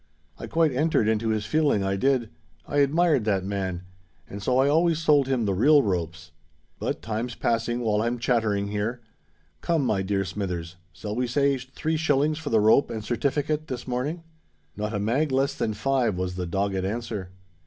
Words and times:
I 0.39 0.47
quite 0.47 0.71
entered 0.73 1.07
into 1.07 1.29
his 1.29 1.45
feeling, 1.45 1.83
I 1.83 1.95
did—I 1.95 2.77
admired 2.77 3.23
that 3.25 3.45
man; 3.45 3.83
and 4.27 4.41
so 4.41 4.57
I 4.57 4.67
always 4.67 4.97
sold 4.97 5.27
him 5.27 5.45
the 5.45 5.53
real 5.53 5.83
ropes. 5.83 6.31
But 6.79 7.03
time's 7.03 7.35
passing, 7.35 7.81
while 7.81 8.01
I'm 8.01 8.17
chattering 8.17 8.69
here. 8.69 9.01
Come, 9.61 9.85
my 9.85 10.01
dear 10.01 10.25
Smithers—shall 10.25 11.15
we 11.15 11.27
say 11.27 11.55
three 11.59 11.97
shillings 11.97 12.39
for 12.39 12.49
the 12.49 12.59
rope 12.59 12.89
and 12.89 13.03
certifikit 13.03 13.67
this 13.67 13.87
morning?" 13.87 14.23
"Not 14.75 14.91
a 14.95 14.99
mag 14.99 15.31
less 15.31 15.53
than 15.53 15.75
five," 15.75 16.17
was 16.17 16.33
the 16.33 16.47
dogged 16.47 16.83
answer. 16.83 17.29